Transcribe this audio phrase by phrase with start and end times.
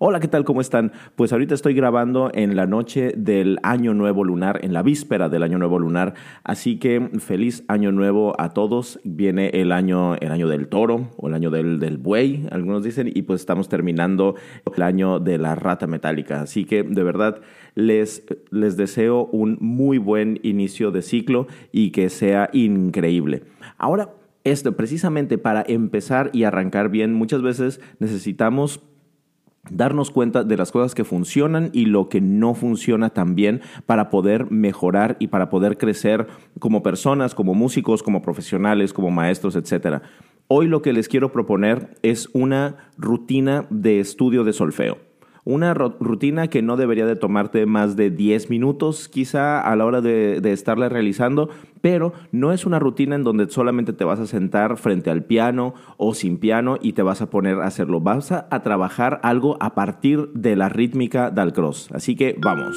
[0.00, 0.42] Hola, ¿qué tal?
[0.42, 0.90] ¿Cómo están?
[1.14, 5.44] Pues ahorita estoy grabando en la noche del Año Nuevo Lunar, en la víspera del
[5.44, 6.14] Año Nuevo Lunar.
[6.42, 8.98] Así que feliz Año Nuevo a todos.
[9.04, 13.08] Viene el año, el año del toro o el año del, del buey, algunos dicen,
[13.14, 14.34] y pues estamos terminando
[14.74, 16.40] el año de la rata metálica.
[16.40, 17.40] Así que de verdad
[17.76, 23.44] les, les deseo un muy buen inicio de ciclo y que sea increíble.
[23.78, 24.10] Ahora,
[24.42, 28.82] esto precisamente para empezar y arrancar bien, muchas veces necesitamos
[29.70, 34.50] darnos cuenta de las cosas que funcionan y lo que no funciona también para poder
[34.50, 36.26] mejorar y para poder crecer
[36.58, 40.02] como personas, como músicos, como profesionales, como maestros, etc.
[40.48, 44.98] Hoy lo que les quiero proponer es una rutina de estudio de solfeo.
[45.46, 50.00] Una rutina que no debería de tomarte más de 10 minutos quizá a la hora
[50.00, 51.50] de, de estarla realizando,
[51.84, 55.74] pero no es una rutina en donde solamente te vas a sentar frente al piano
[55.98, 58.00] o sin piano y te vas a poner a hacerlo.
[58.00, 61.90] Vas a, trabajar algo a partir de la rítmica del cross.
[61.92, 62.74] Así que vamos.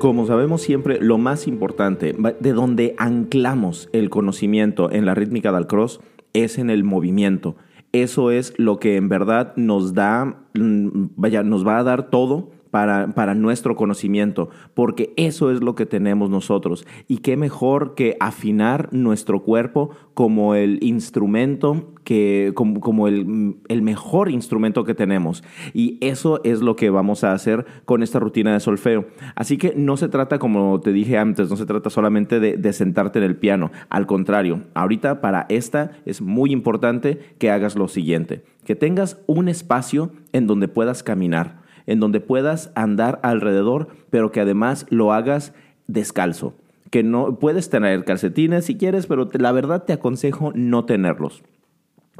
[0.00, 5.68] Como sabemos siempre, lo más importante, de donde anclamos el conocimiento en la rítmica del
[5.68, 6.00] cross,
[6.32, 7.54] es en el movimiento.
[7.92, 12.50] Eso es lo que en verdad nos da, mm, vaya, nos va a dar todo
[12.70, 16.86] para, nuestro conocimiento, porque eso es lo que tenemos nosotros.
[17.08, 23.82] Y qué mejor que afinar nuestro cuerpo como el instrumento, que, como, como el, el,
[23.82, 25.42] mejor instrumento que tenemos.
[25.74, 29.06] Y eso es lo que vamos a hacer con esta rutina de solfeo.
[29.34, 32.72] Así que no se trata, como te dije antes, no se trata solamente de, de
[32.72, 33.70] sentarte en el piano.
[33.88, 39.48] Al contrario, ahorita para esta es muy importante que hagas lo siguiente, que tengas un
[39.48, 41.59] espacio en donde puedas caminar
[41.90, 45.52] en donde puedas andar alrededor, pero que además lo hagas
[45.88, 46.54] descalzo.
[46.90, 51.42] Que no puedes tener calcetines si quieres, pero la verdad te aconsejo no tenerlos.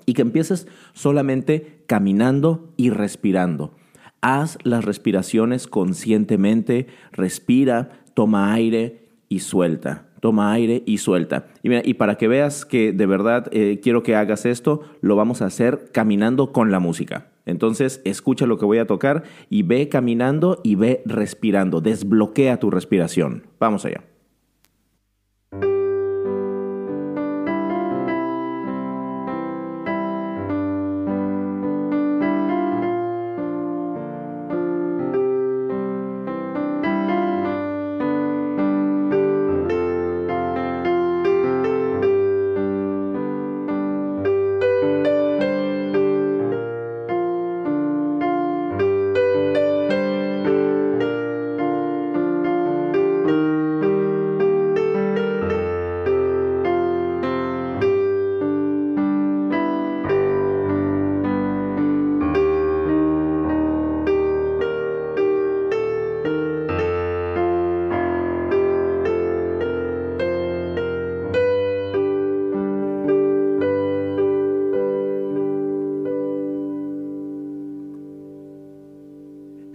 [0.06, 3.76] Y que empieces solamente caminando y respirando.
[4.22, 10.08] Haz las respiraciones conscientemente, respira, toma aire y suelta.
[10.20, 11.46] Toma aire y suelta.
[11.62, 15.46] Y, para que veas que de verdad eh, quiero que hagas esto, lo vamos a
[15.46, 17.28] hacer caminando con la música.
[17.46, 21.80] Entonces, escucha lo que voy a tocar y ve caminando y ve respirando.
[21.80, 23.44] Desbloquea tu respiración.
[23.58, 24.09] Vamos allá.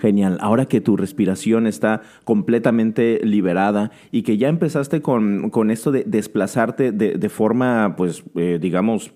[0.06, 0.38] Genial.
[0.40, 6.04] Ahora que tu respiración está completamente liberada y que ya empezaste con, con esto de
[6.04, 9.16] desplazarte de, de forma, pues, eh, digamos,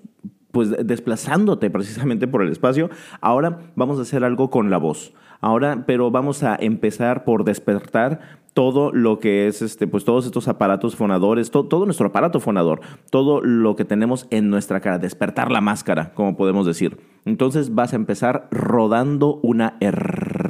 [0.51, 2.89] pues desplazándote precisamente por el espacio,
[3.21, 5.13] ahora vamos a hacer algo con la voz.
[5.41, 10.47] Ahora, pero vamos a empezar por despertar todo lo que es este, pues todos estos
[10.47, 15.61] aparatos fonadores, todo nuestro aparato fonador, todo lo que tenemos en nuestra cara, despertar la
[15.61, 16.97] máscara, como podemos decir.
[17.25, 20.48] Entonces vas a empezar rodando una R.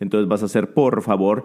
[0.00, 1.44] Entonces vas a hacer, por favor,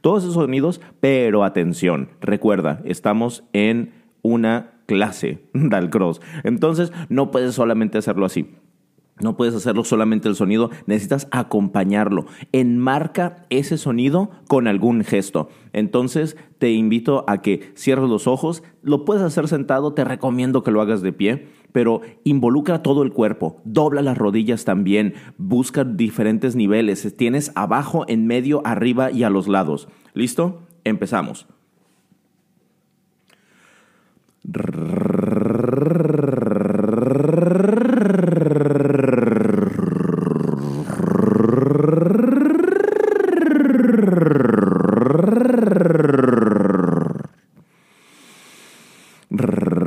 [0.00, 3.92] todos esos sonidos, pero atención, recuerda, estamos en
[4.22, 6.20] una clase del cross.
[6.44, 8.54] Entonces no puedes solamente hacerlo así.
[9.20, 12.26] No puedes hacerlo solamente el sonido, necesitas acompañarlo.
[12.52, 15.48] Enmarca ese sonido con algún gesto.
[15.72, 20.70] Entonces te invito a que cierres los ojos, lo puedes hacer sentado, te recomiendo que
[20.70, 26.56] lo hagas de pie, pero involucra todo el cuerpo, dobla las rodillas también, busca diferentes
[26.56, 29.88] niveles, tienes abajo, en medio, arriba y a los lados.
[30.14, 30.62] ¿Listo?
[30.84, 31.46] Empezamos.
[49.30, 49.78] Rrrr.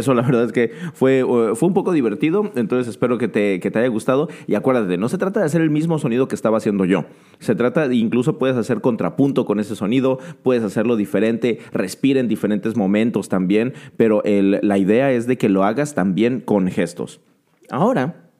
[0.00, 3.60] Eso la verdad es que fue, uh, fue un poco divertido, entonces espero que te,
[3.60, 6.34] que te haya gustado y acuérdate, no se trata de hacer el mismo sonido que
[6.34, 7.04] estaba haciendo yo,
[7.38, 12.76] se trata incluso puedes hacer contrapunto con ese sonido, puedes hacerlo diferente, respira en diferentes
[12.76, 17.20] momentos también, pero la idea es de que lo hagas también con gestos.
[17.70, 18.30] Ahora,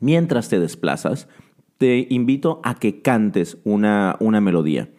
[0.00, 1.28] mientras te desplazas,
[1.78, 4.90] te invito a que cantes una, una melodía.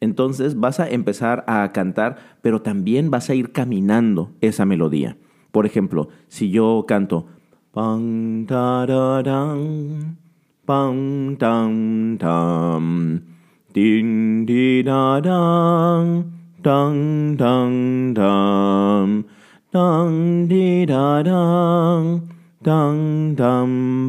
[0.00, 5.16] Entonces vas a empezar a cantar, pero también vas a ir caminando esa melodía.
[5.54, 7.26] Por ejemplo, si yo canto
[7.70, 10.18] pan tararán,
[10.66, 11.36] tam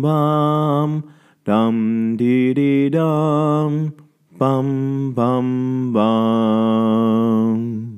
[0.01, 1.03] bam,
[1.45, 3.93] dam diridam,
[4.37, 7.94] Bam, bam, bam.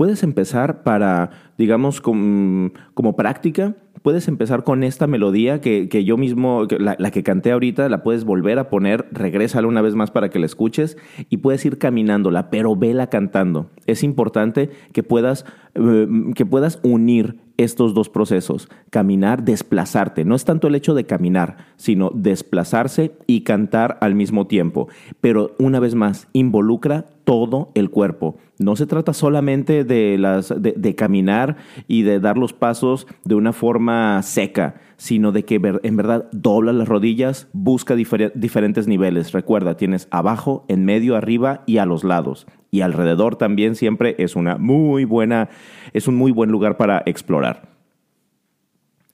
[0.00, 2.70] Puedes empezar para, digamos, como,
[3.18, 8.02] práctica, puedes empezar con esta melodía que, yo mismo, la, la, que canté ahorita, la
[8.02, 10.96] puedes volver a poner, regrésala una vez más para que la escuches
[11.28, 13.68] y puedes ir caminándola, pero vela cantando.
[13.84, 15.44] Es importante que puedas,
[15.74, 20.24] eh, que puedas unir estos dos procesos, caminar, desplazarte.
[20.24, 24.88] No es tanto el hecho de caminar, sino desplazarse y cantar al mismo tiempo.
[25.20, 28.38] Pero una vez más, involucra todo el cuerpo.
[28.58, 34.80] No se trata solamente de, caminar y de dar los pasos de una forma seca,
[34.96, 39.30] sino de que en verdad dobla las rodillas, busca diferentes niveles.
[39.30, 42.48] Recuerda, tienes abajo, en medio, arriba y a los lados.
[42.72, 45.50] Y alrededor también siempre es una muy buena,
[45.92, 47.68] es un muy buen lugar para explorar.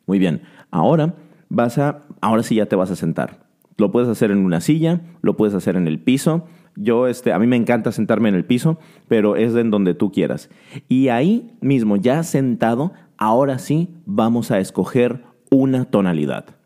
[0.07, 0.41] Muy bien,
[0.71, 1.17] ahora
[1.51, 3.46] vas a, ahora sí ya te vas a sentar.
[3.77, 6.47] Lo puedes hacer en una silla, lo puedes hacer en el piso.
[6.77, 8.79] Yo, este, a mí me encanta sentarme en el piso,
[9.09, 10.51] pero es en donde tú quieras.
[10.89, 16.57] Y ahí mismo, ya sentado, ahora sí vamos a escoger una tonalidad.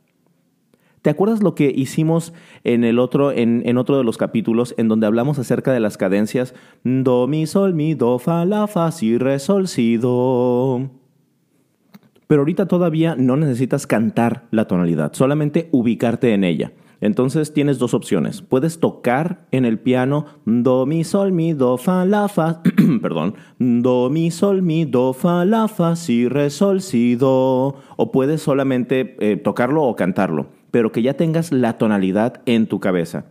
[1.03, 5.07] ¿Te acuerdas lo que hicimos en el otro, en, otro de los capítulos, en donde
[5.07, 6.55] hablamos acerca de las cadencias
[6.85, 10.91] do, mi, sol, mi, do, fa, la, fa, si, re, sol, si, do?
[12.27, 16.73] Pero ahorita todavía no necesitas cantar la tonalidad, solamente ubicarte en ella.
[17.01, 18.43] Entonces tienes dos opciones.
[18.43, 22.63] Puedes tocar en el piano do, mi, sol, mi, do, fa, la, fa,
[23.03, 27.77] perdón, do, mi, sol, mi, do, fa, la, fa, si, re, sol, si, do.
[27.97, 32.81] O puedes solamente eh, tocarlo o cantarlo, pero que ya tengas la tonalidad en tu
[32.81, 33.27] cabeza.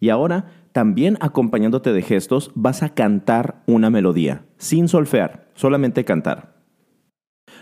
[0.00, 6.54] Y ahora, también acompañándote de gestos, vas a cantar una melodía, sin solfear, solamente cantar.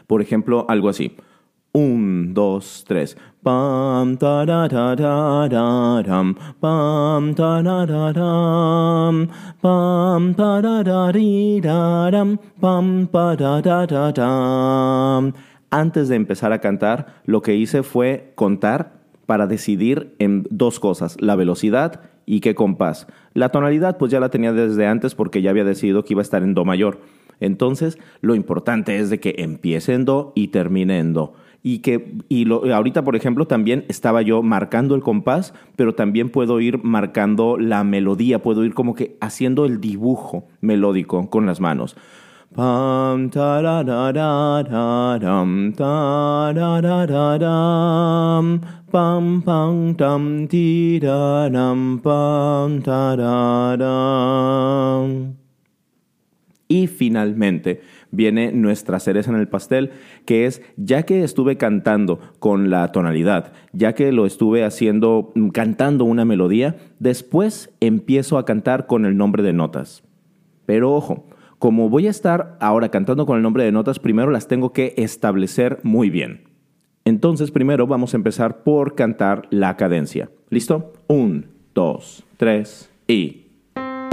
[0.07, 1.15] Por ejemplo, algo así.
[1.75, 3.17] Un, dos, tres.
[3.43, 9.29] Pam, tararararam, pam, tarararam,
[9.63, 15.33] pam, tararariraram, pam, pararararam.
[15.71, 21.17] Antes de empezar a cantar, lo que hice fue contar para decidir en dos cosas,
[21.23, 23.07] la velocidad y qué compás.
[23.33, 26.23] La tonalidad pues ya la tenía desde antes porque ya había decidido que iba a
[26.23, 27.01] estar en Do mayor.
[27.41, 31.33] Entonces, lo importante es de que empiece en Do y termine en Do
[31.63, 36.31] y que y lo, ahorita por ejemplo también estaba yo marcando el compás pero también
[36.31, 41.61] puedo ir marcando la melodía puedo ir como que haciendo el dibujo melódico con las
[41.61, 41.97] manos
[57.03, 57.81] finalmente
[58.13, 59.91] viene nuestra cereza en el pastel,
[60.25, 65.49] que es, ya que estuve cantando con la tonalidad, ya que lo estuve haciendo, mm,
[65.49, 70.05] cantando una melodía, después empiezo a cantar con el nombre de notas.
[70.65, 71.27] Pero ojo,
[71.59, 74.95] como voy a estar ahora cantando con el nombre de notas, primero las tengo que
[74.97, 76.45] establecer muy bien.
[77.05, 80.31] Entonces, primero vamos a empezar por cantar la cadencia.
[80.51, 80.93] ¿Listo?
[81.09, 83.52] Un, dos, tres y...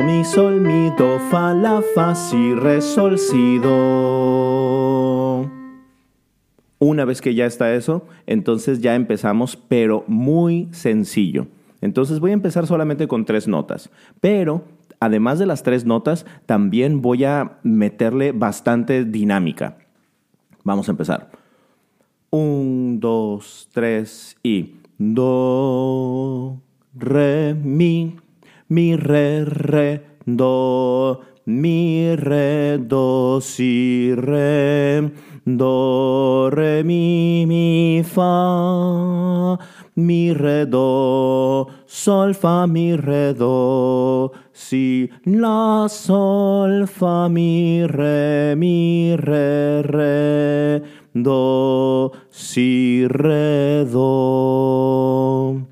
[0.03, 5.50] Mi, sol, mi, do, fa, la, fa, si, re, sol, si, do.
[6.79, 11.48] Una vez que ya está eso, entonces ya empezamos, pero muy sencillo.
[11.82, 13.89] Entonces voy a empezar solamente con tres notas,
[14.22, 14.63] pero
[15.01, 19.77] además de las tres notas, también voy a meterle bastante dinámica.
[20.63, 21.29] Vamos a empezar.
[22.29, 26.62] Un, dos, tres y do,
[26.94, 28.15] re, mi
[28.69, 35.11] mi, re, re, do, mi, re, do, si, re,
[35.43, 39.57] do, re, mi, mi, fa,
[39.95, 49.15] mi, re, do, sol, fa, mi, re, do, si, la, sol, fa, mi, re, mi,
[49.15, 50.83] re, re,
[51.15, 55.68] do, si, re, do.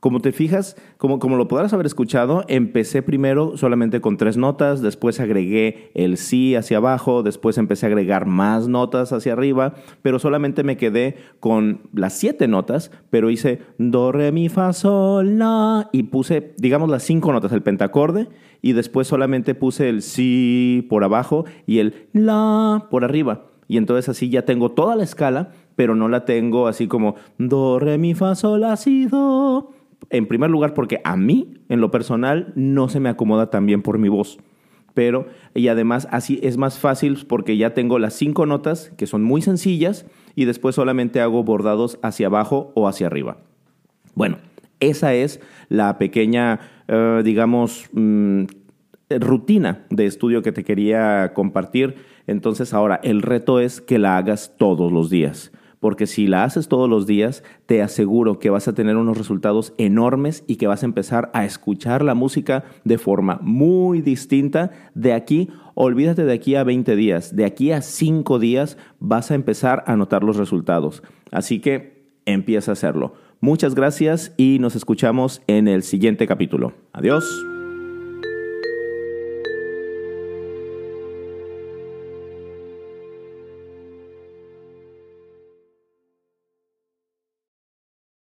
[0.00, 4.80] Como te fijas, como, como lo podrás haber escuchado, empecé primero solamente con tres notas,
[4.80, 10.20] después agregué el si hacia abajo, después empecé a agregar más notas hacia arriba, pero
[10.20, 15.88] solamente me quedé con las siete notas, pero hice do, re, mi, fa, sol, la,
[15.92, 18.28] y puse, digamos, las cinco notas, el pentacorde,
[18.62, 23.46] y después solamente puse el si por abajo y el la por arriba.
[23.66, 27.80] Y entonces así ya tengo toda la escala, pero no la tengo así como do,
[27.80, 29.72] re, mi, fa, sol, la, si, do
[30.10, 33.82] en primer lugar porque a mí, en lo personal, no se me acomoda tan bien
[33.82, 34.38] por mi voz.
[34.94, 39.22] Pero, y además así es más fácil porque ya tengo las cinco notas que son
[39.22, 43.36] muy sencillas y después solamente hago bordados hacia abajo o hacia arriba.
[44.14, 44.38] Bueno,
[44.80, 48.44] esa es la pequeña, eh, digamos, mm,
[49.20, 51.96] rutina de estudio que te quería compartir.
[52.26, 56.68] Entonces ahora el reto es que la hagas todos los días porque si la haces
[56.68, 60.82] todos los días, te aseguro que vas a tener unos resultados enormes y que vas
[60.82, 64.70] a empezar a escuchar la música de forma muy distinta.
[64.94, 69.34] De aquí, olvídate de aquí a 20 días, de aquí a 5 días vas a
[69.34, 71.02] empezar a notar los resultados.
[71.30, 73.14] Así que empieza a hacerlo.
[73.40, 76.72] Muchas gracias y nos escuchamos en el siguiente capítulo.
[76.92, 77.24] Adiós.